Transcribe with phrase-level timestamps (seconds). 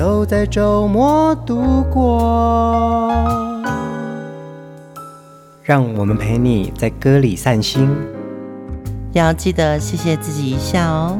[0.00, 3.12] 都在周末度过，
[5.62, 7.86] 让我们陪你在歌里散心，
[9.12, 11.18] 要记得谢谢自己一下哦。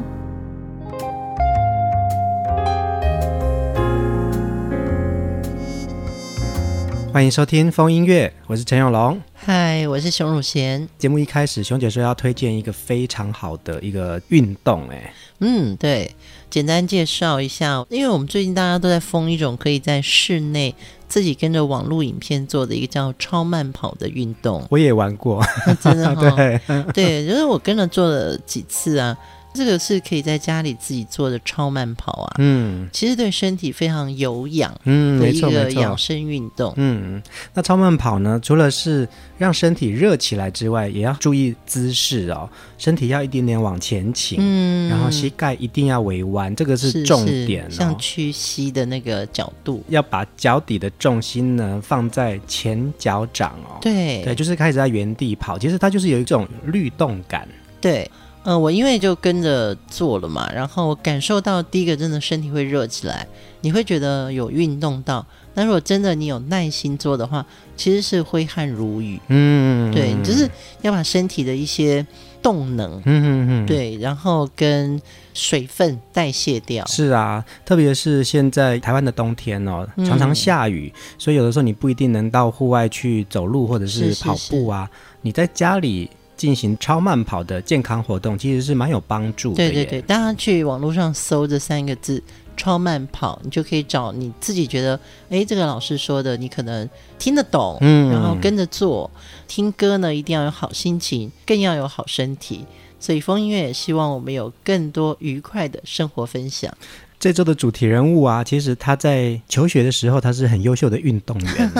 [7.13, 9.21] 欢迎收听风音乐，我是陈永龙。
[9.35, 10.89] 嗨，我是熊汝贤。
[10.97, 16.11] 节目一开始，熊姐说要推荐一个非常好的一个运动，哎，嗯，对。
[16.51, 20.75] 简单介绍一下，因为我们最近大家都在疯一种可以在室内
[21.09, 24.67] 自己跟着网络影片做的一个叫超慢跑的运动。
[24.69, 25.43] 我也玩过，
[25.81, 26.35] 真的哈、哦。
[26.37, 26.61] 对，
[26.93, 29.17] 对，就是我跟着做了几次啊。
[29.53, 37.21] 这个是可以在家里自己做的超慢跑啊，嗯，其实对身体非常有氧，嗯，的一个养生运动，嗯，
[37.53, 42.49] 那超慢跑呢，除了是让身体热起来之外，也要注意姿势哦，
[42.79, 57.49] 身体要一点点往前倾，嗯，然后膝盖一定要微弯，这个是重点，哦，像屈膝的那个角度，要把脚底的重心呢放在前脚掌哦，对，对，就是开始在原地跑，其实它就是有一种律动感，
[57.81, 58.09] 对。
[58.45, 63.27] 嗯、呃，我因为就跟着做了嘛，然后感受到第一个真的身体会热起来，
[63.61, 65.25] 你会觉得有运动到。
[65.53, 67.45] 但如果真的你有耐心做的话，
[67.77, 69.21] 其实是挥汗如雨。
[69.29, 70.49] 嗯，对，就是
[70.81, 72.07] 要把身体的一些
[72.41, 74.99] 动能，嗯嗯嗯，对，然后跟
[75.35, 76.87] 水分代谢掉。
[76.87, 86.09] 是啊，特别是现在台湾的冬天哦，常常下雨，嗯、所以有的时候你不一定能到户外去走路或者是跑步啊，是是是，你在家里。
[86.41, 89.57] 进行超慢跑的健康活动，其实是蛮有帮助的。
[89.57, 92.23] 对对对，大家去网络上搜这三个字
[92.57, 94.99] “超慢跑”，你就可以找你自己觉得，
[95.29, 99.11] 哎，这个老师说的，你可能听得懂，嗯，然后跟着做。
[99.47, 102.65] 听歌呢，一定要有好心情，更要有好身体。
[102.99, 106.75] 所以风音乐也希望我们有更多愉快的生活分享。
[107.19, 111.71] 这周的主题人物啊，其实他在求学的时候，他是很优秀的运动员。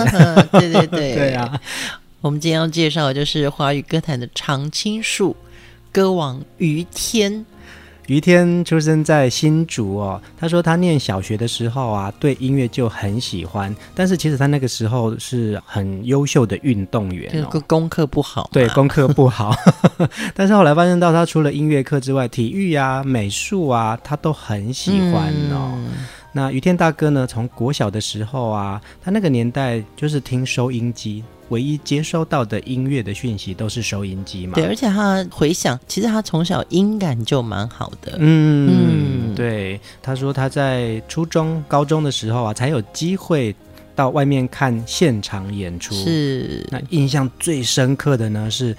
[0.51, 1.59] 对 对对，对 啊。
[2.21, 5.35] 我们今天要介绍的就是华语歌坛的常青树，
[5.91, 7.43] 歌王于天。
[8.05, 10.21] 于天出生在新竹哦。
[10.37, 18.47] 他说他念小学的时候啊，对音乐就很喜欢，但是其实他那个时候是很优秀的运动员哦，功课不好。
[18.53, 19.55] 对，功课不好。
[20.35, 25.73] 但是后来发现到他除了音乐课之外，体育啊、美术啊，他都很喜欢哦。
[25.73, 25.91] 嗯
[26.33, 27.27] 那于天大哥呢？
[27.27, 31.21] 从国小的时候啊，他那个年代就是听收音机，
[31.51, 34.55] 唯一接收到的音乐的讯息都是收音机嘛。
[34.55, 38.15] 对，而且他回想，其实他从小音感就蛮好的。
[38.17, 39.79] 嗯嗯，对。
[40.01, 43.53] 他说他在初中、高中的时候啊，才有机会
[43.93, 45.93] 到外面看现场演出。
[45.93, 46.65] 是。
[46.71, 48.75] 那印象最深刻的呢，是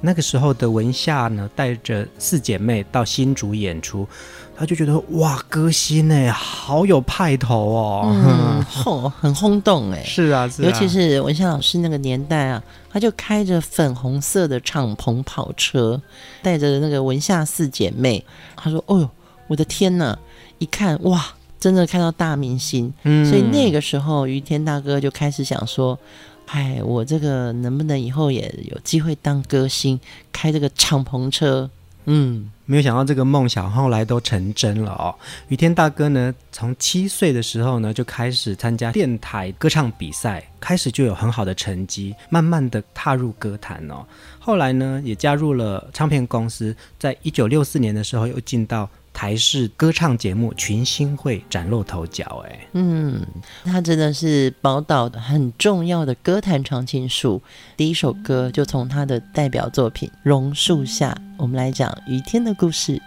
[0.00, 4.08] 那个时候的文夏呢，带着四姐妹到新竹演出。
[4.56, 16.00] 他就觉得哇，歌星哎，好有派头哦，嗯，轰， 很轰动哎，是啊，是啊，尤其是文夏老师那个年代啊，他就开着粉红色的敞篷跑车，
[16.42, 18.24] 带着那个文夏四姐妹，
[18.56, 19.10] 他说：“哦呦，
[19.48, 20.16] 我的天呐，
[20.58, 21.24] 一看哇，
[21.58, 25.98] 真的看到大明星。”嗯，所以那个时候于天大哥就开始想说
[26.46, 29.98] ：“哎，我这个能不能以后也有机会当歌星，
[30.32, 31.68] 开这个敞篷车？”
[32.06, 32.50] 嗯。
[32.66, 35.14] 没有想到这个梦想后来都成真了哦。
[35.48, 44.02] 雨天大哥呢，从七岁的时候呢就开始参加电台歌唱比赛，开始就有很好的成绩，慢慢的踏入歌坛哦。
[44.38, 48.88] 后来呢也加入了唱片公司，在一九六四年的时候又进到。
[49.14, 53.24] 台式歌唱节目群星会崭露头角，哎，嗯，
[53.64, 57.40] 他真的是宝岛的很重要的歌坛常青树。
[57.76, 63.00] 第一首歌就从他的代表作品《榕树下》，我们来讲于天的故事。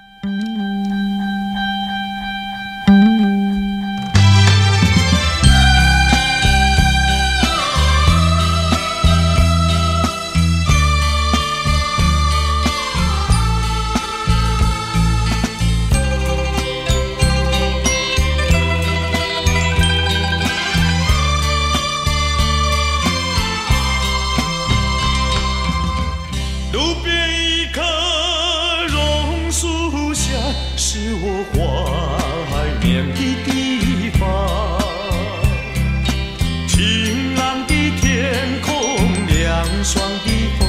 [40.25, 40.28] 的
[40.58, 40.62] 风，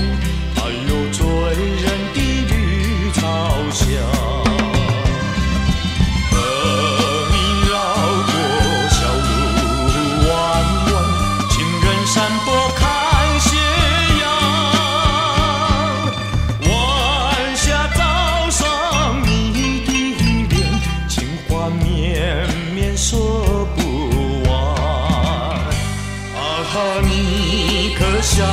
[0.55, 1.25] 还有醉
[1.83, 1.85] 人
[2.15, 2.17] 的
[2.49, 2.53] 绿
[3.13, 3.21] 草
[3.73, 3.83] 香。
[6.31, 6.35] 和
[7.31, 7.35] 你
[7.69, 7.73] 绕
[8.27, 8.31] 过
[8.91, 8.97] 小
[9.27, 9.29] 路
[10.29, 10.31] 弯
[10.89, 10.91] 弯，
[11.51, 12.47] 情人山坡
[12.77, 12.81] 看
[13.41, 13.47] 斜
[14.21, 14.23] 阳。
[16.63, 16.71] 晚
[17.57, 17.67] 霞
[17.97, 18.01] 照
[18.51, 18.61] 上
[19.25, 19.29] 你
[19.87, 19.89] 的
[20.49, 20.57] 脸，
[21.09, 21.17] 情
[21.49, 23.79] 话绵绵说不
[24.49, 24.51] 完。
[26.35, 26.37] 啊
[26.71, 28.47] 哈，你可想？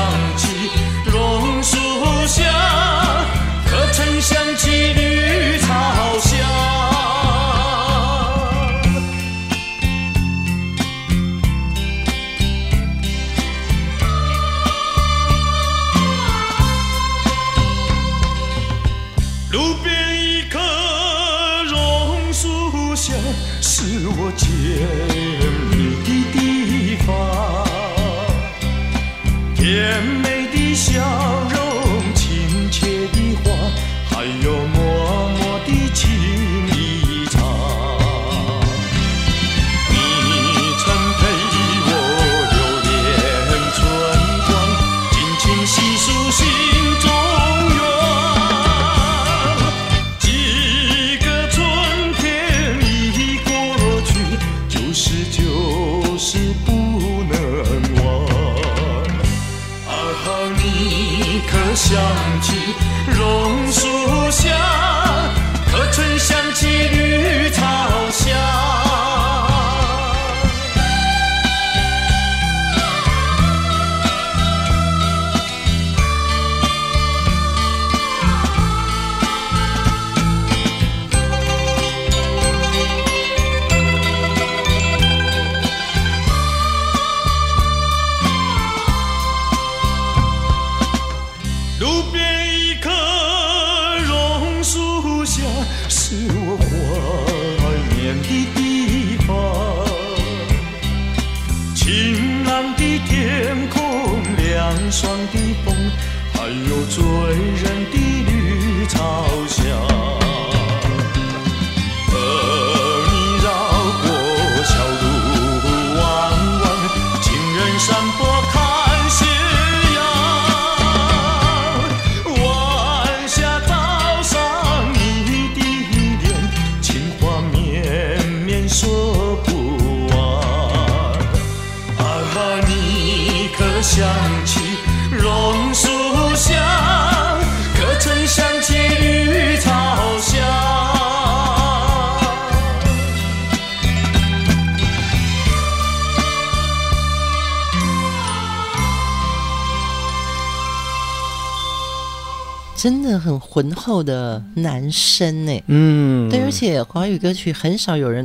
[152.78, 158.24] 真的很浑厚的男声呢，嗯，对，而且华语歌曲很少有人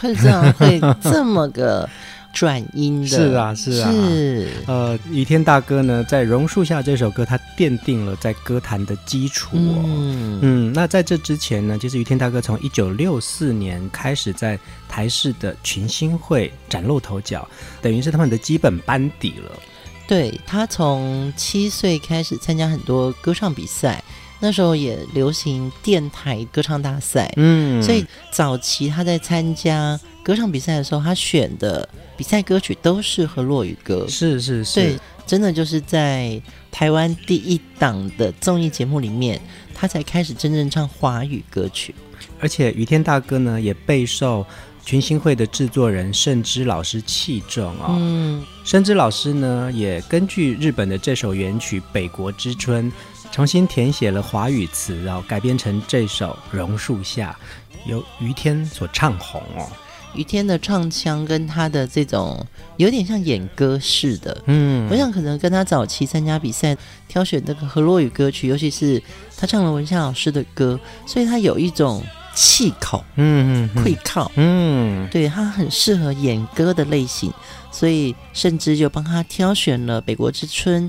[0.00, 1.88] 会这样会这么个
[2.32, 4.48] 转音的，是啊，是啊，是。
[4.66, 9.82] 呃，雨天大哥呢，在榕树下这首歌，他奠定了在歌坛的基础哦。
[9.84, 14.58] 嗯，嗯，那在这之前呢，其实雨天大哥从一九六四年开始在
[14.88, 17.48] 台视的群星会崭露头角，
[17.82, 19.50] 等于是他们的基本班底了。
[20.06, 24.02] 对，他从七岁开始参加很多歌唱比赛，
[24.40, 36.40] 那时候也流行电台歌唱大赛，嗯，所以早期他在参加歌唱比赛的时候，他选的比赛歌曲都是和落雨歌，是是是，对，真的就是在
[36.70, 39.40] 台湾第一档的综艺节目里面，
[39.74, 41.94] 他才开始真正唱华语歌曲，
[42.40, 44.46] 而且雨天大哥呢也备受。
[44.84, 52.90] 群星会的制作人盛之老师器重哦，嗯，盛之老师呢也根据日本的这首原曲《北国之春》，
[53.38, 57.38] 重新填写了华语词，然后改编成这首《榕树下》，
[57.88, 59.64] 由于天所唱红哦。
[60.12, 62.44] 于天的唱腔跟他的这种
[62.78, 66.76] 有点像演歌似的，嗯，我想可能跟他早期参加比赛
[67.06, 69.00] 挑选那个河洛语歌曲，尤其是
[69.36, 72.02] 他唱了文夏老师的歌，所以他有一种。
[72.40, 77.32] 气口，嗯嗯，会靠，嗯，对，他很适合演歌的类型，
[77.72, 80.88] 所以甚至就帮他挑选了《北国之春》，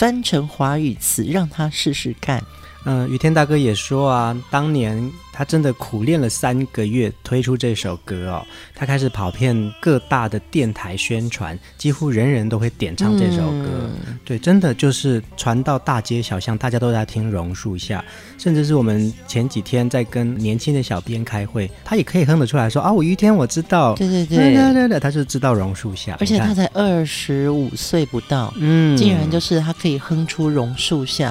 [0.00, 2.42] 翻成华语词，让他试试看。
[2.86, 8.46] 嗯，雨天大哥也说啊，当年他真的苦练了三个月推出这首歌哦。
[8.74, 13.88] 他开始跑遍各大的电台宣传，几乎人人都会点唱这首歌。
[14.06, 18.04] 嗯、对，真的就是传到大街小巷，大家都在听《榕树下》，
[18.42, 31.30] 甚至是我们前几天在跟年轻的小编开会，他也可以哼得出来说啊，我于天我知道，对对对，对对对，他就知道《榕树下》，而且他才二十五岁不到，嗯，竟然就是他可以哼出《榕树下》。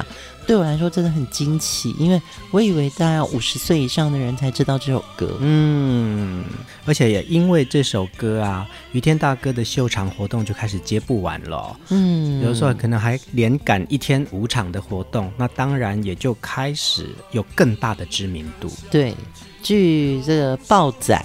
[0.50, 5.38] 对我来说真的很惊奇，因为我以为大概五十岁以上的人才知道这首歌。
[5.42, 6.44] 嗯，
[6.88, 11.80] 而且也因为这首歌啊，雨天大哥的秀场活动就开始接不完了。
[11.90, 18.72] 嗯，有时候可能还连赶一天五场的活动，那当然也就开始有更大的知名度。
[18.90, 19.14] 对，
[19.62, 21.24] 据这个报载，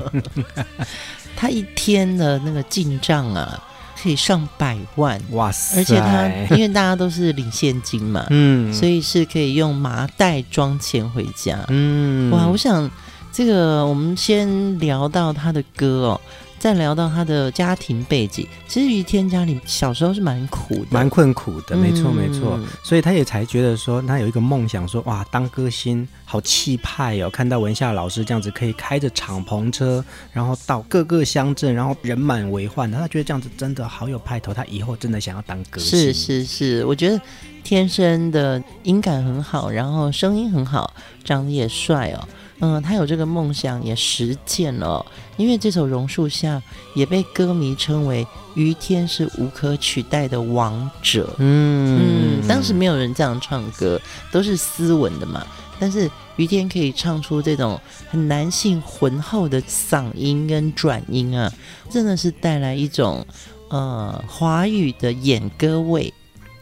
[1.34, 3.66] 他一天的那个进账啊，
[4.02, 5.78] 可以上百万，哇塞！
[5.78, 6.26] 而且他
[6.56, 12.46] 因为大家都是领现金嘛，嗯，所以是可以用麻袋装钱回家，嗯，哇！
[12.46, 12.90] 我想
[13.32, 16.20] 这个我们先聊到他的歌哦。
[16.60, 27.30] 再聊到他的家庭背景，其实于天家里小时候是蛮苦的，蛮困苦的，没错没错，所以他也才觉得说，他有一个梦想说，说哇，当歌星好气派哦！
[27.30, 35.98] 看到文夏老师这样子，可以开着敞篷车，然后到各个乡镇，然后人满为患，他觉得这样子真的好有派头，他以后真的想要当歌星。
[35.98, 37.18] 是是是，我觉得
[37.64, 40.92] 天生的音感很好，然后声音很好，
[41.24, 42.28] 长得也帅哦。
[42.60, 46.56] 嗯，他有这个梦想也实践了哦，因为这首《榕树下》
[46.94, 51.34] 也被歌迷称为于天是无可取代的王者。
[51.38, 54.00] 嗯嗯，当时没有人这样唱歌，
[54.30, 55.46] 都是斯文的嘛。
[55.78, 61.50] 但是于天可以唱出这种很男性浑厚的嗓音跟转音啊，
[61.88, 63.26] 真的是带来一种
[63.70, 66.12] 呃华语的演歌味。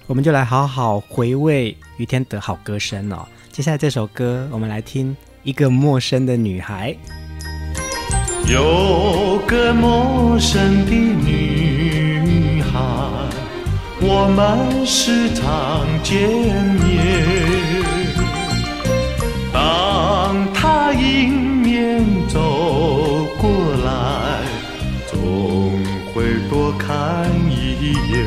[0.07, 3.27] 我们就来好好回味于天的好歌声哦。
[3.51, 5.17] 接下来这首歌，我们来听。
[5.45, 6.95] 一个陌生的女孩，
[8.47, 12.79] 有个陌生的女孩，
[14.01, 16.29] 我们时常见
[16.85, 17.25] 面。
[19.53, 23.49] 当她迎面走过
[23.85, 24.43] 来，
[25.07, 25.17] 总
[26.13, 28.27] 会多看一眼。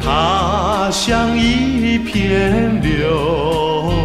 [0.00, 3.97] 她像一片柳。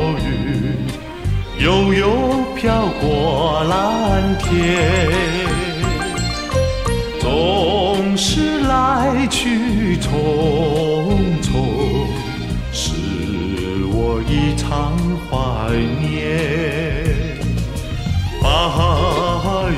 [1.63, 4.51] 悠悠飘过蓝天，
[7.21, 10.09] 总是来去匆
[11.41, 12.05] 匆，
[12.73, 12.91] 使
[13.93, 14.91] 我异常
[15.29, 15.31] 怀
[16.01, 16.11] 念。
[18.41, 18.49] 白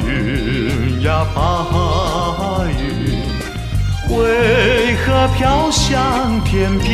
[0.08, 1.38] 云呀白
[2.82, 2.82] 云，
[4.18, 5.06] 为何
[5.38, 6.90] 飘向天边？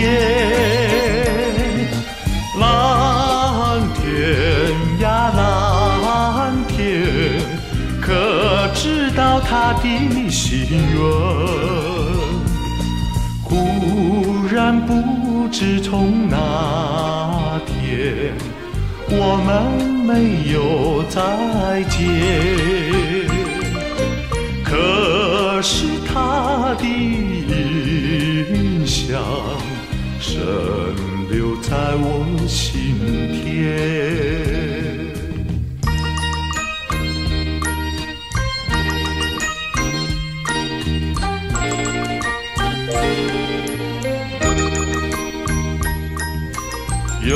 [2.59, 2.67] 蓝
[9.31, 11.01] 知道他的心愿？
[13.41, 18.33] 忽然不知从哪天，
[19.09, 19.63] 我们
[20.05, 22.03] 没有再见，
[24.65, 29.17] 可是他的印象
[30.19, 30.41] 深
[31.29, 32.97] 留在我心
[33.31, 34.70] 田。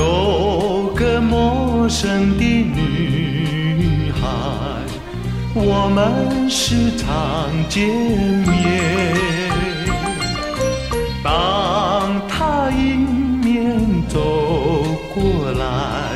[0.05, 4.27] 有个陌生的女孩，
[5.55, 7.87] 我们时常见
[8.45, 8.53] 面。
[11.23, 12.99] 当她迎
[13.39, 16.13] 面走过来，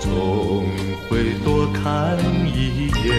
[0.00, 0.64] 总
[1.06, 2.16] 会多看
[2.46, 3.12] 一眼。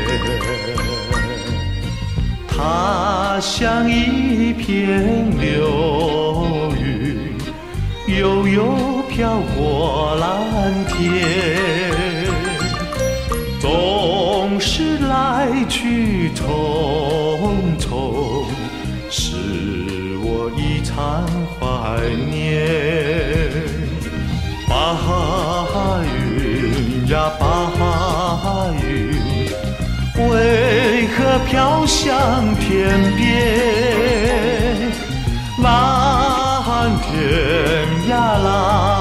[2.47, 7.37] 她像一片流云，
[8.07, 9.02] 悠悠。
[9.15, 12.25] 飘过蓝天，
[13.61, 16.41] 总是来去匆
[17.79, 18.43] 匆，
[19.11, 19.35] 使
[20.23, 21.23] 我异常
[21.59, 22.01] 怀
[22.31, 22.65] 念。
[24.67, 24.73] 白
[26.35, 27.43] 云呀白
[28.81, 28.91] 云，
[30.27, 33.21] 为何飘向天边？
[35.61, 38.11] 蓝天呀
[38.43, 38.92] 蓝。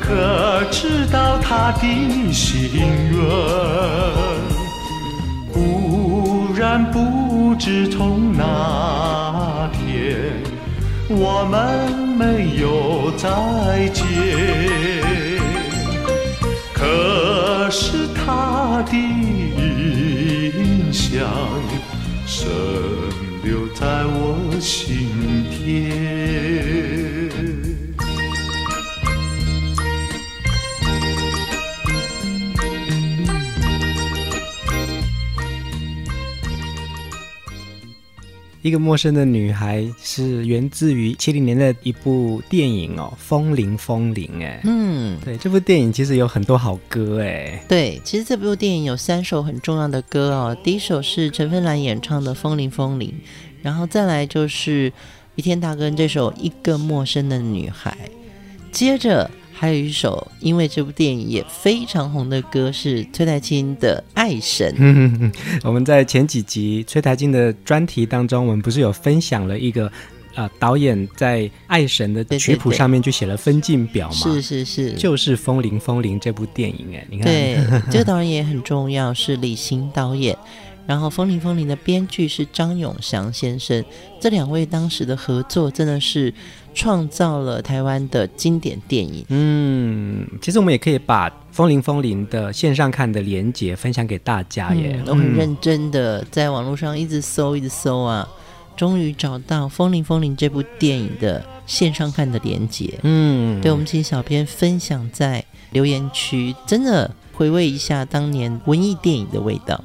[0.00, 1.82] 可知道他的
[2.32, 2.70] 心
[3.10, 3.18] 愿？
[5.52, 10.42] 忽然不知从哪天，
[11.08, 14.04] 我们没有再见。
[16.72, 21.26] 可是他的印象
[22.26, 22.48] 深
[23.42, 25.08] 留在我心
[25.50, 26.67] 田。
[38.60, 53.08] 一个陌生的女孩是源自于七零年的一部电影哦，《风铃风铃》哎，嗯，对，这部电影其实有很多好歌哎，对，其实这部电影有三首很重要的歌哦，第一首是陈芬兰演唱的《风铃风铃》，
[53.62, 54.92] 然后再来就是
[55.36, 57.96] 于天大哥这首《一个陌生的女孩》，
[58.72, 64.72] 接着还有一首因为这部电影也非常红的歌是崔苔菁的《爱神》。
[65.64, 69.90] 我们在前几集崔苔菁的专题当中，我们不是有分享了一个。
[70.34, 77.58] 啊，导演在《爱神》的曲谱上面就写了分镜表嘛，是是是，就是《风铃风铃》这部电影哎，你看，对，
[77.90, 80.38] 这 个导演也很重要，是李行导演，
[80.88, 83.84] 然后《风铃风铃》的编剧是张永祥先生，
[84.18, 86.32] 这两位当时的合作真的是
[86.72, 89.22] 创造了台湾的经典电影。
[89.28, 98.26] 嗯，其实我们也可以把《风铃风铃》的线上看的连接分享给大家耶，我、嗯、很认真的在网络上一直搜，一直搜啊。
[98.74, 109.84] 终于找到《风铃风铃》这部电影的线上看的连接，嗯，对，我们请小编分享在留言区，真的回味一下当年文艺电影的味道。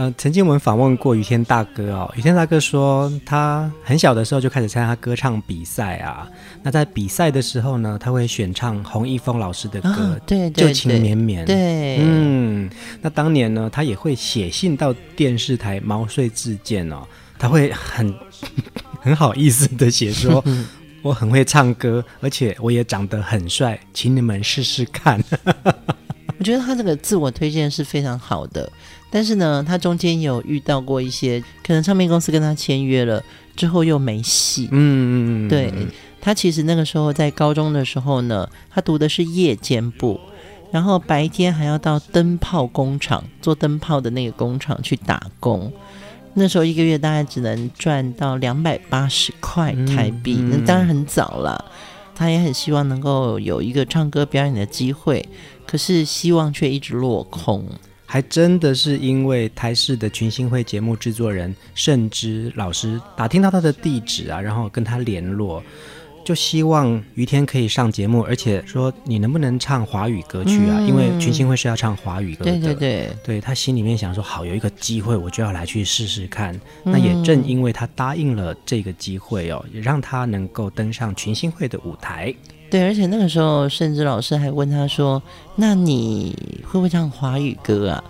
[0.00, 6.26] 呃，曾经我们访问过于天大哥哦，于天大哥说他很小的时候就开始参加歌唱比赛啊，
[6.62, 12.70] 那在比赛的时候呢，他会选唱洪一峰老师的歌，哦、对，对，对，旧情绵绵，对，嗯，
[13.02, 17.02] 那当年呢，他也会写信到电视台毛遂自荐哦。
[17.38, 18.14] 他会很
[19.02, 20.42] 很好意思的写说，
[21.02, 25.22] 我很会唱歌，而且我也长得很帅，请你们试试看。
[26.40, 28.72] 我觉得他这个自我推荐是非常好的，
[29.10, 33.22] 但是呢，他中间有遇到过一些，可能唱片公司跟他签约了
[33.54, 34.66] 之后又没戏。
[34.72, 35.12] 嗯嗯
[35.46, 35.70] 嗯，对，
[36.18, 40.18] 他其实那个时候在高中的时候呢，他读的是夜间部，
[40.70, 45.70] 然后白天还要到灯泡工厂做灯泡的那个工厂去打工。
[46.32, 51.62] 那时候一个月大概只能赚到两百八十块台币，嗯嗯、那当然很早了。
[52.14, 55.26] 他也很希望能够有一个唱歌表演的机会，
[55.70, 57.64] 可是希望却一直落空。
[58.04, 65.62] 还真的是因为台视的群星会节目制作人盛之老师打听到他的地址啊，然后跟他联络。
[66.24, 70.76] 就希望于天可以上节目，而且说你能不能唱华语歌曲啊？
[70.80, 72.50] 嗯、因为群星会是要唱华语歌的。
[72.50, 76.52] 对对对，对他心里面想说，好，有一个机会，我就要来去试试看。
[76.84, 82.34] 嗯、那也正因为他答应了这个机会哦，也让他能够登上群星会的舞台。
[82.70, 85.20] 对，而且那个时候，甚至老师还问他说
[85.56, 88.04] ：“那你会不会唱华语歌啊？”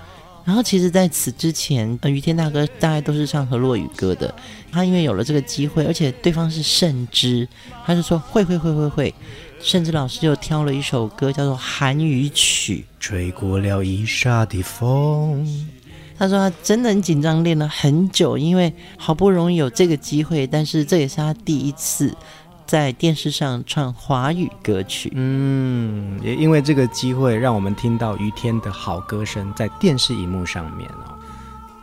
[0.45, 4.35] 然后其实在此之前，呃，余天大哥大概都是唱和洛语歌的。
[4.73, 7.49] 他因为有了这个机会，而且对方是盛之，
[7.87, 9.15] 他就说会会会会会。
[9.61, 15.47] 甚至老师就挑了一首歌叫做《韩语曲》，吹过了一沙的风。
[16.19, 22.15] 他说他真的很紧张，练了很久，因为好不容易有这个机会，但是这也是他第一次。
[22.71, 31.19] 在电视上唱华语歌曲，嗯，也因为这个机会，让我们听到于天的好歌声在电视荧幕上面哦。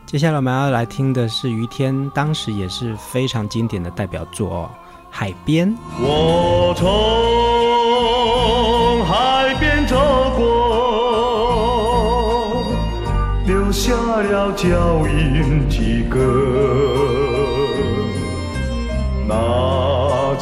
[0.05, 4.69] 接下来我们要来听的是于天当时也是非常经典的代表作哦，
[5.11, 5.69] 《海边》。
[5.99, 6.87] 我从
[9.03, 9.97] 海边走
[10.37, 10.45] 过，
[13.45, 16.17] 留下了脚印几个。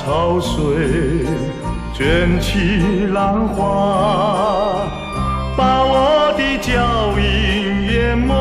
[0.05, 1.25] 潮水
[1.91, 4.85] 卷起浪花，
[5.57, 8.35] 把我的脚印淹没。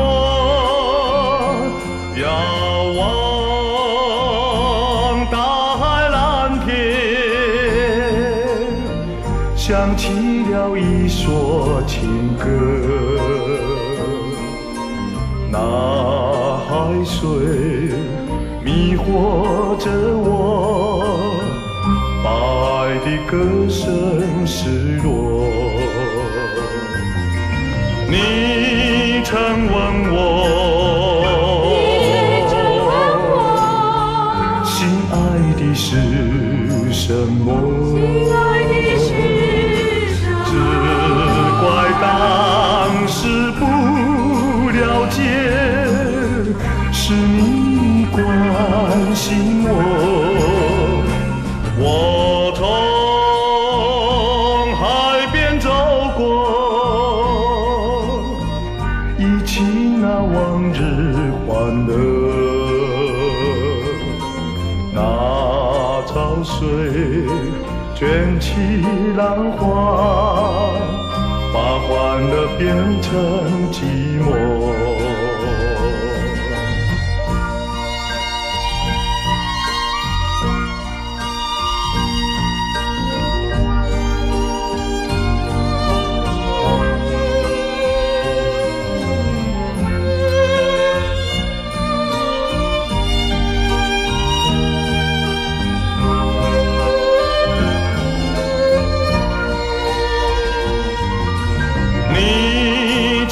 [23.31, 23.64] 的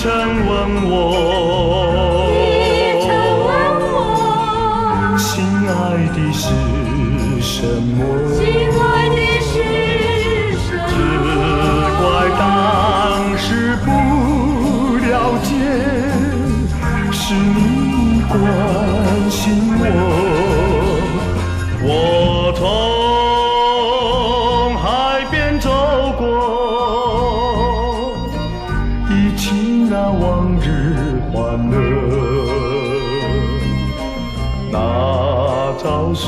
[0.04, 0.12] 曾
[0.46, 1.43] 问我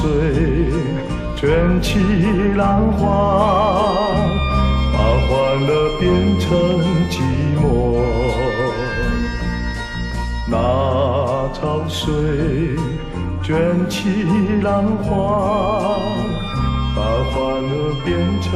[0.06, 0.14] 水
[1.36, 1.98] 卷起
[2.56, 3.02] 浪花，
[4.94, 6.48] 把欢乐变成
[7.10, 7.14] 寂
[7.60, 7.64] 寞。
[10.48, 10.54] 那
[11.54, 12.78] 潮水
[13.42, 14.24] 卷起
[14.62, 15.98] 浪花，
[16.96, 17.74] 把欢乐
[18.06, 18.52] 变成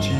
[0.00, 0.17] 寂。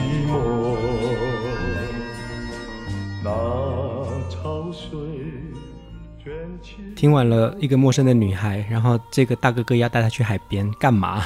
[6.97, 11.25] 听完了一个陌生的女孩，然后这个大哥哥要带她去海边干嘛？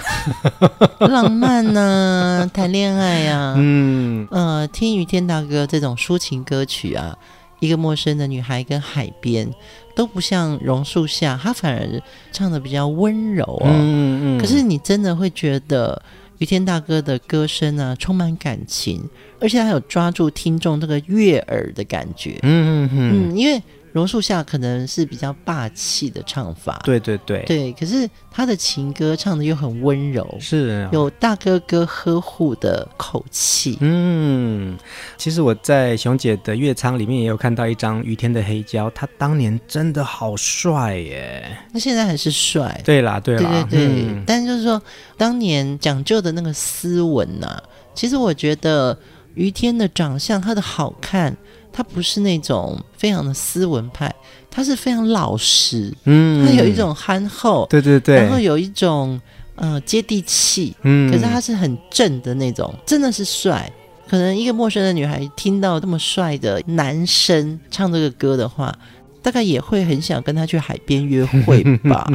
[1.01, 2.47] 浪漫呢、啊？
[2.53, 3.55] 谈恋爱呀、啊？
[3.57, 7.16] 嗯呃，听雨天大哥这种抒情歌曲啊，
[7.61, 9.51] 一个陌生的女孩跟海边
[9.95, 13.62] 都不像榕树下，他反而唱的比较温柔哦。
[13.64, 14.38] 嗯嗯。
[14.38, 16.03] 可是你真的会觉得
[16.37, 19.09] 雨天大哥的歌声啊，充满感情，
[19.40, 22.38] 而且还有抓住听众这个悦耳的感觉。
[22.42, 23.62] 嗯嗯嗯，嗯，因为。
[23.92, 27.72] 榕树下可能是比较霸气的唱法，对对对，对。
[27.74, 33.76] 可是他的情歌唱的又很温柔，是、啊、有大哥哥呵护的口气。
[33.81, 34.76] 嗯，
[35.18, 42.81] 其实我在熊姐的乐仓里面也有看到一张于天的黑胶，他当年真的好帅耶，那现在还是帅。
[42.85, 44.05] 对啦，对啦，对对对。
[44.09, 44.81] 嗯、但就是说，
[45.18, 47.62] 当年讲究的那个斯文呐、啊，
[47.94, 48.98] 其实我觉得
[49.35, 51.37] 于天的长相，他的好看。
[51.72, 54.14] 他不是那种非常的斯文派，
[54.50, 59.18] 他是非常老实，嗯，他有一种憨厚，对对对，然后有一种
[59.54, 63.72] 呃接地气，嗯，可是他是很正的那种，真的是帅。
[64.08, 68.70] 可能一个陌生的女孩听到这么帅的男生唱这个歌的话，
[69.22, 72.06] 大概也会很想跟他去海边约会吧。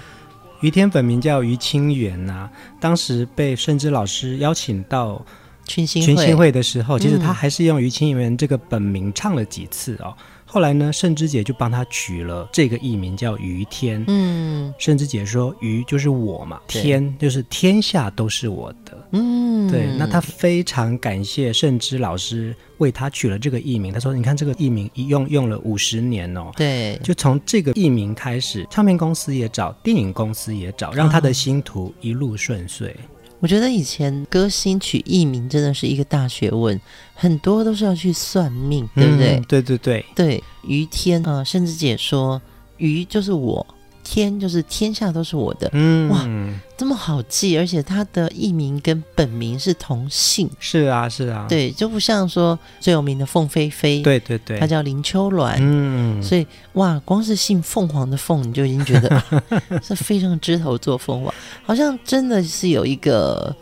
[0.60, 5.24] 于天本名叫于清源呐、啊，当时被盛之老师邀请到。
[5.68, 10.12] 群星群星会的时候，其实他还是用于清源这个本名唱了几次哦。
[10.16, 14.02] 嗯、后来呢，盛之姐就帮他取了这个艺名叫于天。
[14.08, 19.86] 嗯，盛之姐说：“于就是我嘛，天就是天下都是我的。”嗯，对。
[19.98, 23.92] 那他非常感谢盛之老师为他取了这个艺名。
[23.92, 26.98] 他说：“你看这个艺名一用用了五十年哦。”对。
[27.04, 32.88] 就从这个艺名开始，唱片公司也找，电影公司也找，让他的星途一路顺遂。
[32.90, 36.80] 啊我觉得以前歌星取艺名真的是一个大学问，
[37.14, 39.36] 很多都是要去算命，对不对？
[39.36, 40.42] 嗯、对对对对。
[40.62, 42.40] 于天啊，甚至解说
[42.76, 43.66] 于就是我。
[44.10, 46.26] 天就是天下都是我的，嗯，哇，
[46.78, 59.22] 这么好记，而且他的艺名跟本名是同姓，是啊，是啊，对，就不像说最有名的凤飞飞，对对对，他叫林秋鸾，嗯，所以哇，光是姓凤凰的凤，你就已经觉得
[59.84, 63.54] 是非常枝头做凤凰，好像真的是有一个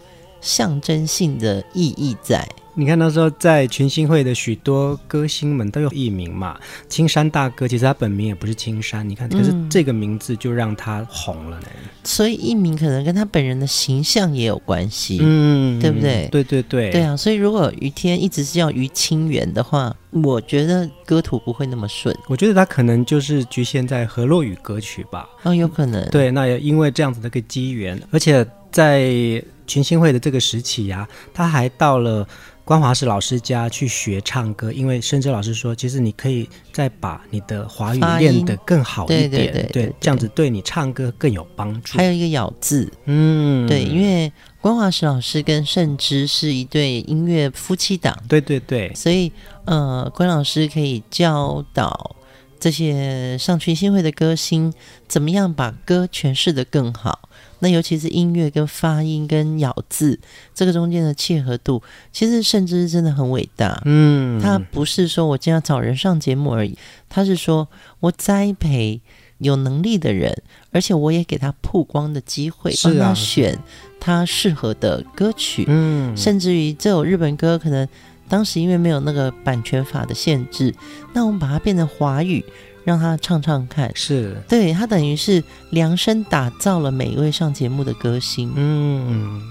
[0.47, 2.49] 象征性的意义在。
[2.79, 11.67] 你看那时候在群星会的许多歌星们都有艺名嘛，青山大哥其实他本名也不是青山，你看，可是这个名字就让他红了呢。
[11.75, 16.29] 嗯、所以艺名可能跟他本人的形象也有关系，嗯，对不对？
[16.31, 17.17] 对对对，对啊。
[17.17, 22.15] 所以如果于天一直是叫于清源的话，我觉得歌途不会那么顺。
[22.29, 25.27] 我觉得他可能就是局限在河洛语歌曲吧。
[25.45, 26.07] 哦，有可能。
[26.11, 32.27] 对，那也因为这样子的一个机缘，而且在群星会的这个时期呀、啊，他还到了。
[32.67, 41.97] 关华石老师家去学唱歌，因为盛之老师说，其实你可以再把你的华语练得更好一点，对，对，对，对，对，这样子对你唱歌更有帮助。
[41.97, 49.31] 还有一个咬字，嗯，对，因为关华石老师跟盛之是一对音乐夫妻档，对对对，所以
[49.67, 52.16] 呃，关老师可以教导
[52.59, 54.73] 这些上群星会的歌星，
[55.07, 57.29] 怎么样把歌诠释的更好。
[57.61, 60.21] 那尤其是音乐跟发音跟咬字
[60.55, 63.81] 这个中间的契合度，其实甚至真的很伟大。
[63.87, 66.77] 嗯，他不是说我今天要找人上节目而已，
[67.09, 67.67] 他是说
[68.01, 69.01] 我栽培
[69.39, 73.59] 有能力的人，而且我也给他曝光的机会，帮他选
[73.99, 75.65] 他适合的歌曲。
[75.67, 77.89] 嗯，甚至于这首日本歌，可能
[78.29, 80.75] 当时因为没有那个版权法的限制，
[81.13, 82.45] 那我们把它变成华语。
[82.85, 88.53] 让他唱唱看，是对他等于是量身打造了每一位上节目的歌星。
[88.55, 89.43] 嗯，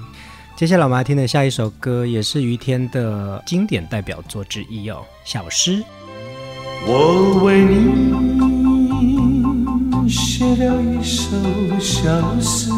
[0.56, 5.80] 接下来我们要听的下一首歌，也是于天的经典代表作之一哦，《小诗》。
[6.88, 7.92] 我为你
[10.08, 11.26] 写了一首
[11.78, 12.72] 小诗，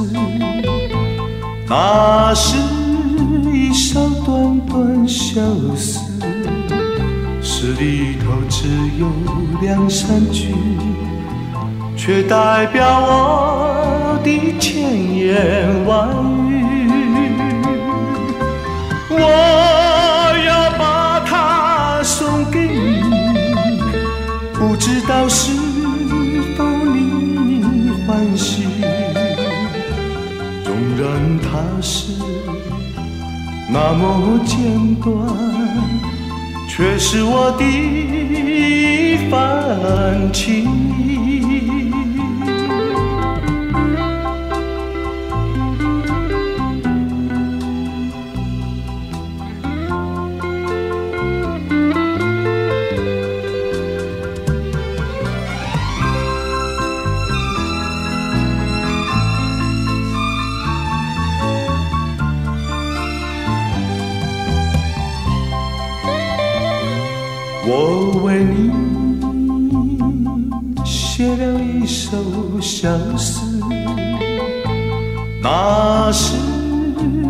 [1.67, 2.57] 那是
[3.51, 5.41] 一首短短小
[5.75, 5.99] 诗，
[7.41, 8.67] 诗里头只
[8.99, 9.07] 有
[9.61, 10.53] 两三句，
[11.95, 16.07] 却代表我的千言万
[16.49, 16.53] 语。
[19.09, 19.15] 我
[20.45, 23.01] 要把它送给你，
[24.53, 25.56] 不知道是
[33.79, 35.13] 那么简短，
[36.67, 41.26] 却是我的一番情。
[72.17, 73.41] 首小诗，
[75.39, 76.35] 那是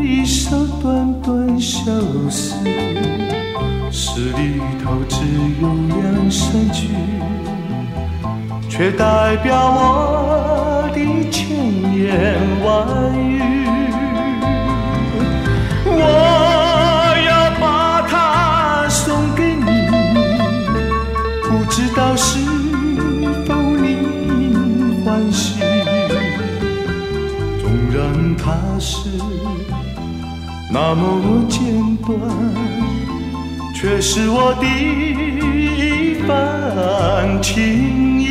[0.01, 1.91] 一首短短小
[2.29, 2.53] 诗，
[3.91, 5.17] 诗里头只
[5.61, 6.87] 有两三句，
[8.69, 11.49] 却代表我的千
[11.93, 13.41] 言万语。
[15.85, 16.36] 我
[30.79, 32.19] 那么简短，
[33.73, 38.27] 却是我的一番情意。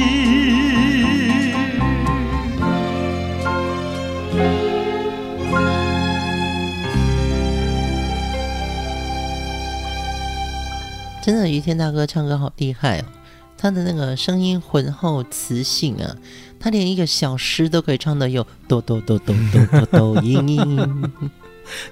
[11.21, 13.05] 真的，于天大哥唱歌好厉害哦！
[13.59, 16.15] 他的那个声音浑厚磁性啊，
[16.61, 21.13] 他连一个小诗都可以唱得有哆哆哆哆哆哆哆音音，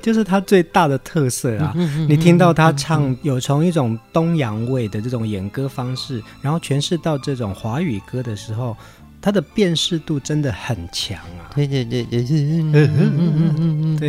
[0.02, 1.74] 就是他最大的特色啊！
[2.08, 8.76] 你听到他唱，有从一种东洋味的这种演歌方式，然后诠释到这种华语歌的时候，
[9.20, 11.50] 他的辨识度真的很强啊！
[11.54, 12.04] 对对对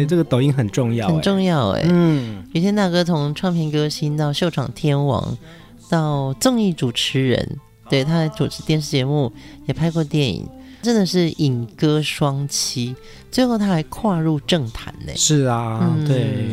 [0.05, 1.83] 这个抖音很重要，很重要哎。
[1.85, 5.37] 嗯，于天大哥从唱片歌星到秀场天王，
[5.89, 7.57] 到综艺主持人，
[7.89, 9.31] 对，他还主持电视节目，
[9.67, 10.45] 也拍过电影，
[10.85, 12.95] 真的是影歌双栖。
[13.29, 15.11] 最后他还跨入政坛呢。
[15.17, 16.47] 是啊，嗯、对。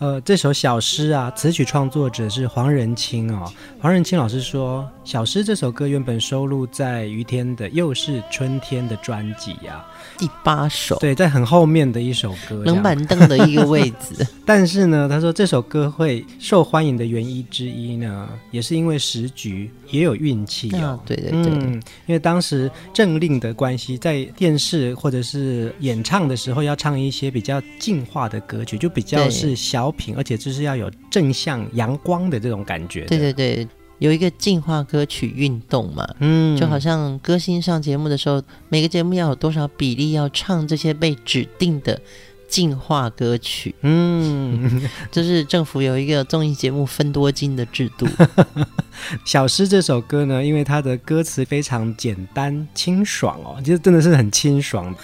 [0.00, 3.50] 呃，这首小诗啊，词曲创作者是黄仁清哦。
[3.80, 9.82] 黄仁清老师说，小诗这首歌原本收录在于天的《又是春天》的专辑呀，
[10.18, 10.96] 第八首。
[10.98, 14.26] 对，在很后面的一首歌，冷板凳的一个位置。
[14.46, 20.86] 但是呢，他说这首歌会受欢迎的原因之一呢，也是因为时局也有运气哦。
[20.86, 21.74] 啊、对对对、嗯，
[22.06, 33.04] 因为当时政令的关系，在电视或者是演唱的时候，要唱一些比较净化的歌曲，就比较是小品，而且就是要有正向阳光的这种感觉。
[33.06, 33.66] 对对对，
[33.98, 42.00] 有一个进化歌曲运动嘛，嗯，就好像歌星上节目的时候，每个节目要有多少比例要唱这些被指定的
[42.48, 48.06] 进化歌曲，嗯， 就是政府有一个综艺节目分多金的制度。
[49.24, 54.94] 小诗这首歌呢，因为它的歌词非常简单清爽哦，就真的是很清爽。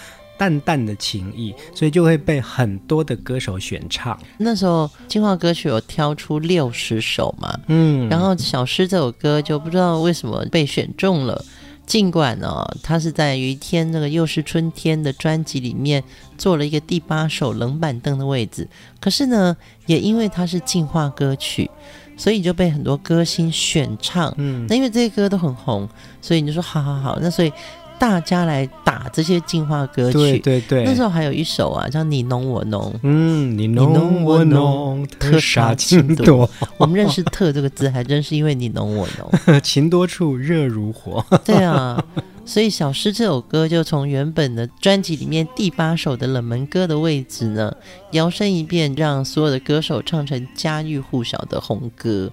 [0.40, 4.18] 淡淡的情意，所以就会被很多的歌手选唱。
[4.38, 11.44] 那时候进化歌曲有挑出六十首嘛，嗯，然后小诗这首歌就不知道为什么被选中了。
[11.84, 16.02] 尽管呢、哦，他是在于天那个又是春天的专辑里面
[16.38, 18.66] 做了一个第八首冷板凳的位置，
[18.98, 21.70] 可是呢，也因为它是进化歌曲，
[22.16, 24.32] 所以就被很多歌星选唱。
[24.38, 25.86] 嗯，那因为这些歌都很红，
[26.22, 27.52] 所以你就说好好好，那所以。
[28.00, 30.84] 大家来打这些进化歌曲，对对对。
[30.84, 36.48] 那时候还有一首啊，叫你侬我侬，嗯，你侬我侬，特杀情多。
[36.78, 41.22] 我们认识“特”这个字，还真是因为你侬我侬， 情多处热如火。
[41.44, 42.02] 对啊，
[42.46, 47.70] 所以小诗这首歌就从原本的专辑里面第八首的冷门歌的位置呢，
[48.12, 52.32] 摇身一变，让所有的歌手唱成家喻户晓的红歌。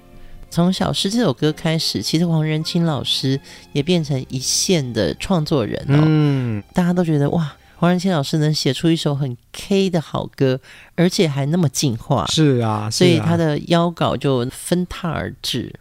[0.49, 3.39] 从小诗这首歌开始，其实黄仁清老师
[3.73, 6.03] 也变成一线的创作人哦。
[6.05, 10.59] 嗯，大家都觉得哇，黄仁清老师能写出一首很 K 的好歌，
[10.95, 12.25] 而且还那么进化。
[12.27, 15.73] 是啊，是啊，所以他的邀稿就分沓而至。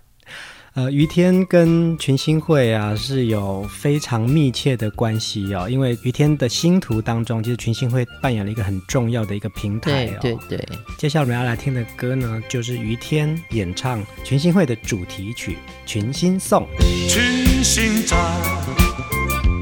[0.76, 10.18] 呃，于天跟群星会啊是有非常密切的关系哦，因为于天的星图当中，其实群星会扮演了一个很重要的一个平台哦。
[10.20, 10.78] 对对对。
[10.98, 15.52] 接下来我们要来听的歌呢，就是于天演唱群星会的主题曲
[15.88, 16.68] 《群星颂》。
[17.08, 18.14] 群星在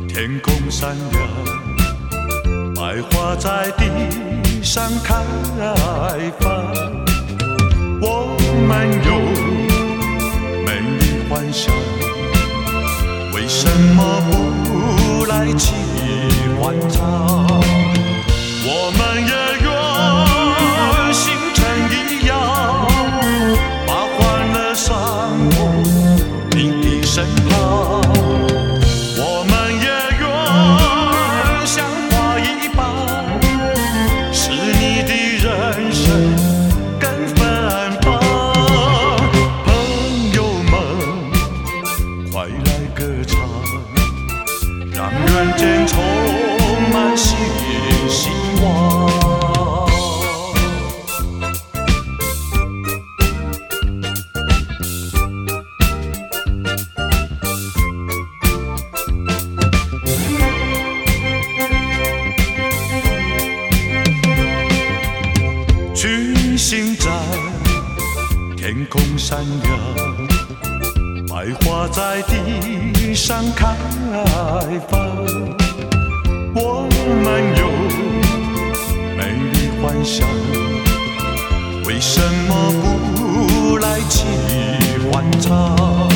[0.08, 3.84] 天空闪亮，百花在地
[4.64, 5.14] 上开
[6.40, 6.74] 放，
[8.00, 9.53] 我们有。
[11.34, 11.74] 幻想，
[13.34, 14.22] 为什么
[14.64, 15.74] 不来齐
[16.60, 17.63] 欢唱？
[73.14, 73.66] 上开
[74.88, 75.00] 放
[76.54, 76.88] 我
[77.22, 77.68] 们有
[79.16, 80.28] 美丽幻想
[81.86, 84.26] 为什么不来齐
[85.10, 86.13] 欢唱？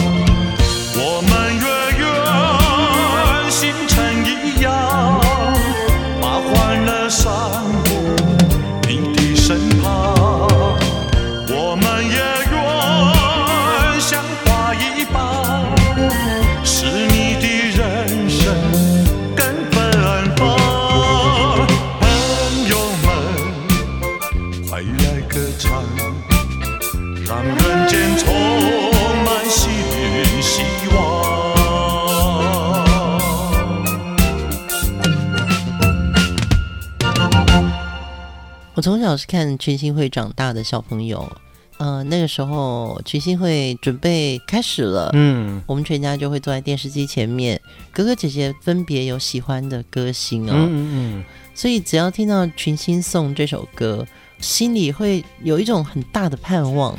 [38.88, 41.30] 从小是看群星会长大的小朋友，
[41.76, 47.60] 呃，那个时候群星会准备开始了，嗯，我们全家就会坐在电视机前面，
[47.92, 51.24] 哥哥姐姐分别有喜欢的歌星哦，嗯嗯嗯，
[51.54, 54.06] 所以只要听到《群星颂》这首歌。
[54.40, 56.96] 心里会有一种很大的盼望，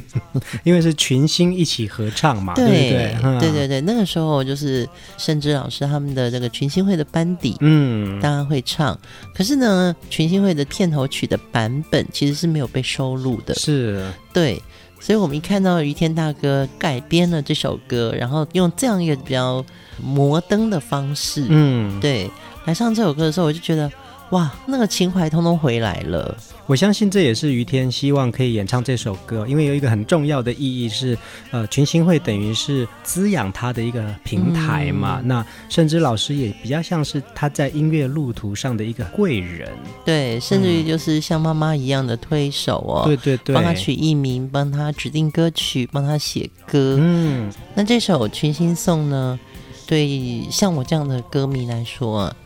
[0.64, 3.40] 因为是群星一起合唱嘛，对，对不对？
[3.40, 8.98] 对对对，那个时候就是甚至老师他们的这个群星会的班底，嗯，当然会唱。
[9.34, 14.62] 可是呢，群星会的片头曲的版本其实是没有被收录的，是，对。
[15.00, 19.62] 所以我们一看到于天大哥改编了这首歌，然后用这样一个比较
[20.02, 22.30] 摩登的方式，嗯，对，
[22.64, 23.90] 来唱这首歌的时候，我就觉得。
[24.30, 26.36] 哇，那个情怀通通回来了。
[26.66, 31.16] 我相信这也是于天希望可以演唱这首歌，因为有一个很重要的意义是，
[31.50, 35.18] 呃，群星会等于是滋养他的一个平台嘛。
[35.20, 39.68] 嗯、那甚至老师也比较像是他在音乐路途上的一个贵人，
[40.06, 46.96] 对，甚至于就是像妈妈一样的推手哦，对对对，帮他取艺名，帮他指定歌曲，帮他写歌。
[46.98, 49.38] 嗯，那这首群星颂呢，
[49.86, 52.36] 对像我这样的歌迷来说啊。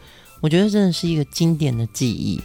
[0.40, 2.40] 我觉得真的是一个经典的记忆。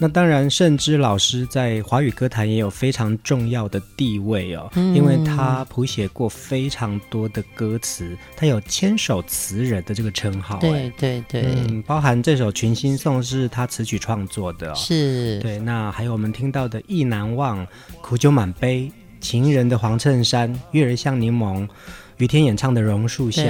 [0.00, 10.58] 那当然，盛之老师在华语歌坛也有非常重要的地位哦，嗯、因为他谱写过非常多的歌词，他有千首词人的这个称号。
[10.58, 15.58] 对对对，嗯，包含这首《群星颂》是他词曲创作的，哦，是对。
[15.58, 17.58] 那还有我们听到的《意难忘》、
[18.00, 18.82] 《苦酒满杯》、
[19.20, 21.66] 《情人的黄衬衫》、《月儿像柠檬》。
[22.18, 23.42] 于天演唱的《榕树下》，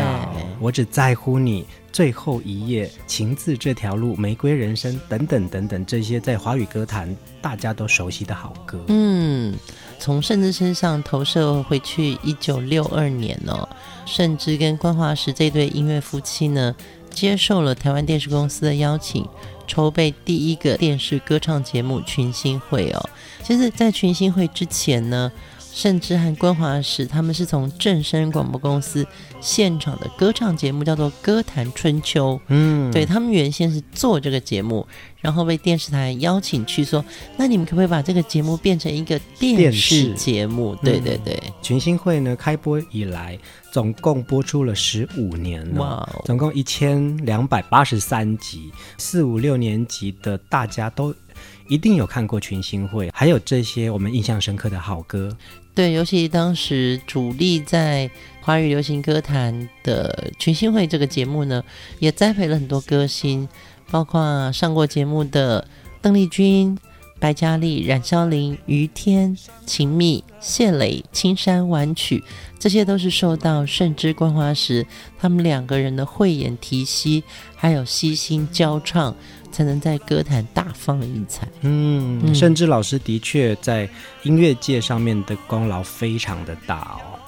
[0.61, 8.80] 我只在乎你，最后一夜，情字这条路，玫瑰人生等等等等，这些在华语歌坛大家都熟悉的好歌。
[8.89, 9.55] 嗯，
[9.99, 13.68] 从盛之身上投射回去，一九六二年哦，
[14.07, 16.74] 盛之跟关华时这对音乐夫妻呢，
[17.11, 19.26] 接受了台湾电视公司的邀请，
[19.66, 23.11] 筹备第一个电视歌唱节目《群星会》哦。
[23.43, 25.32] 其实，在《群星会》之前呢。
[25.78, 29.06] 盛之和关华时，他们是从正声广播公司
[29.40, 34.84] 现场的歌唱节目叫做《歌坛春秋》，嗯，对，他们原先是做这个节目，
[35.20, 37.04] 然后被电视台邀请去说，
[37.36, 40.74] 那你们可不可以把这个节目变成一个电视节目？
[40.82, 43.38] 对对对，嗯、群星会呢，开播以来
[43.70, 51.14] 总共播出了十五年了，哇，总共一千两百八十三集，四五六年级的大家都
[51.68, 55.32] 一定有看过群星会，还有这些我们印象深刻的好歌。
[55.78, 58.10] 对，尤其当时主力在
[58.40, 61.62] 华语流行歌坛的群星会这个节目呢，
[62.00, 63.48] 也栽培了很多歌星，
[63.88, 65.68] 包括上过节目的
[66.02, 66.76] 邓丽君。
[67.20, 72.22] 白嘉莉、冉萧琳、于天、秦觅、谢磊、青山晚曲，
[72.60, 74.86] 这些都是受到盛枝观花时
[75.18, 77.24] 他们两个人的慧眼提携，
[77.56, 79.16] 还有悉心交唱，
[79.59, 81.48] 才能在歌坛大放异彩。
[81.62, 83.88] 嗯，甚至老师的确在
[84.22, 87.18] 音乐界上面的功劳非常的大哦。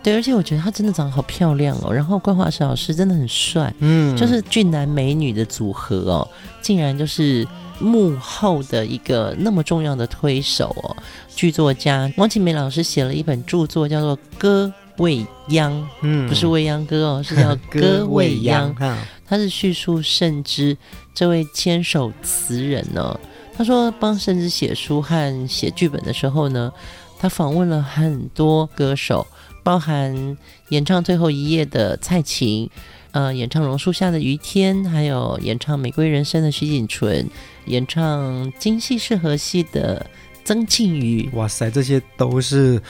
[0.00, 1.92] 对，而且我觉得她真的长得好漂亮哦。
[1.92, 6.28] 然后观华石老师真的很帅，嗯，就是俊男美女的组合哦，
[6.60, 7.44] 竟然就是。
[7.78, 10.96] 幕后的一个那么重要的推手哦，
[11.34, 15.72] 剧作家汪启梅老师写了一本著作，叫做《歌未央》，
[16.02, 18.72] 嗯，不是未央歌哦，是叫《歌未央》。
[19.26, 20.76] 他是叙述盛枝
[21.14, 23.18] 这位千手词人呢。
[23.54, 26.72] 他说帮甚至写书和写剧本的时候呢，
[27.18, 29.26] 他访问了很多歌手，
[29.62, 30.36] 包含
[30.70, 32.68] 演唱《最后一页》的蔡琴。
[33.10, 37.28] 呃，演唱《榕树下的余天》，还有演唱《玫瑰人生》的徐锦纯，
[37.66, 40.06] 演唱《京戏是河戏》的
[40.44, 41.28] 曾庆瑜。
[41.34, 42.80] 哇塞，这些都是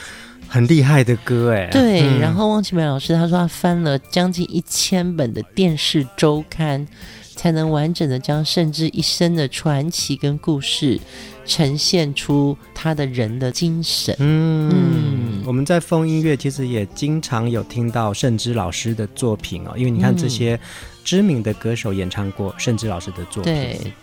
[0.47, 1.67] 很厉害的歌哎。
[1.71, 6.87] 对，嗯、然后汪启美老师他说他翻了将近一千本的电视周刊，
[7.35, 10.99] 才能完整的将甚至一生的传奇跟故事
[11.45, 14.15] 呈现出他的人的精神。
[14.19, 14.69] 嗯。
[14.73, 20.57] 嗯我们在风音乐其实也经常有听到盛枝老师的作品哦，因为你看这些
[21.03, 23.53] 知名的歌手演唱过盛枝老师的作品。
[23.53, 23.93] 对，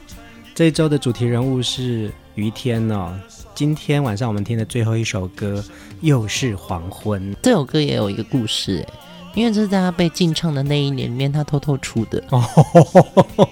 [0.54, 3.18] 这一周的主题人物是于天哦。
[3.54, 5.64] 今天晚上我们听的最后一首歌
[6.02, 7.34] 又是黄昏。
[7.42, 8.94] 这首歌也有一个故事哎，
[9.34, 12.22] 因为这是在他被禁唱的那一年里面，他偷偷出的。
[12.30, 13.48] 哦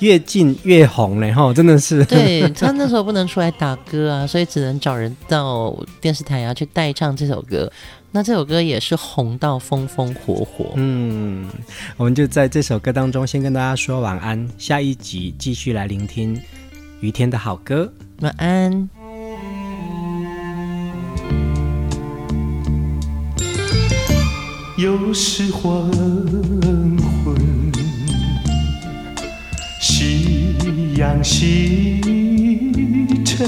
[0.00, 2.04] 越禁越红嘞，哈，真的是。
[2.04, 7.68] 对，他那时候不能出来打歌啊，所以只能找人到电视台啊去代唱这首歌。
[8.12, 10.72] 那这首歌也是红到风风火火。
[10.76, 11.50] 嗯，
[11.96, 16.40] 我们就在这首歌当中先跟大家说晚安，下一集继续来聆听
[17.00, 17.92] 于天的好歌。
[18.20, 18.97] 晚安。
[24.78, 27.34] 又是黄昏。
[29.80, 30.54] 夕
[30.96, 32.00] 阳西
[33.24, 33.44] 沉，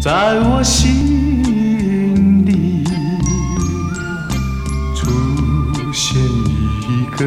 [0.00, 2.84] 在我心里
[4.94, 5.10] 出
[5.92, 7.26] 现一个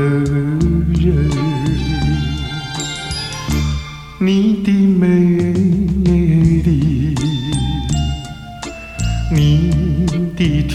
[0.93, 1.29] 人，
[4.17, 5.56] 你的美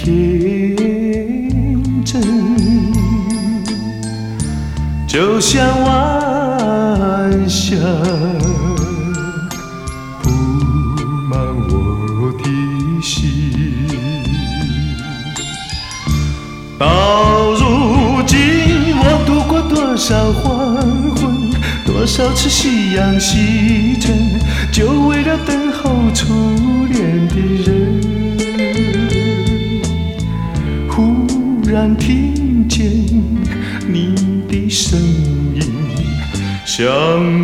[0.05, 0.75] 天
[2.05, 2.21] 真。
[5.07, 7.77] 就像晚霞
[10.21, 10.29] 铺
[11.31, 11.39] 满
[11.69, 12.45] 我的
[13.01, 13.53] 心，
[16.77, 18.39] 到如今
[18.99, 20.77] 我度过多少黄
[21.15, 21.51] 昏，
[21.87, 24.19] 多少次夕阳西沉，
[24.73, 27.82] 就为了等候初恋的人。
[31.73, 32.87] 然听见
[33.89, 34.33] 你。
[34.53, 35.01] 的声
[35.55, 35.63] 音
[36.67, 36.85] 向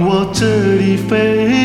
[0.01, 1.58] 我这里飞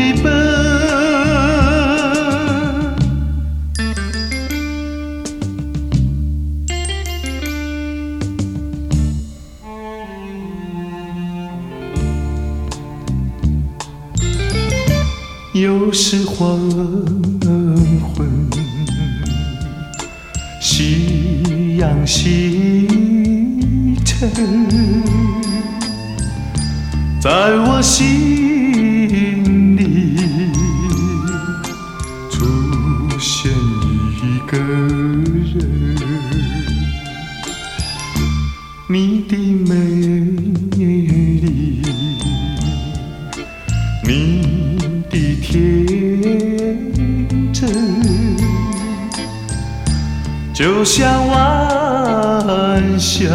[50.54, 53.26] 就像晚霞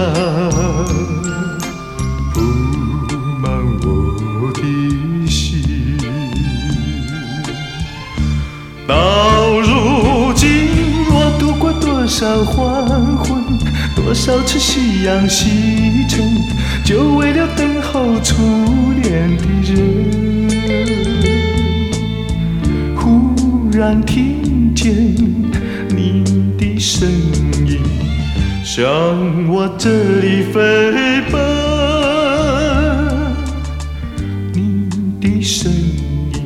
[2.33, 2.41] 铺
[3.41, 3.51] 满
[3.83, 4.63] 我的
[5.27, 5.99] 心。
[8.87, 10.47] 到如今，
[11.11, 11.73] 我度过。
[11.81, 13.43] 多少黄昏，
[13.95, 16.25] 多少次夕阳西沉，
[16.83, 18.37] 就为了等候初
[19.03, 19.75] 恋的人。
[22.97, 23.35] 忽
[23.71, 25.15] 然听见
[26.99, 27.09] 的声
[27.65, 27.81] 音，
[28.65, 28.85] 向
[29.49, 29.89] 我这
[30.21, 31.39] 里飞奔。
[34.53, 34.89] 你
[35.21, 36.45] 的声音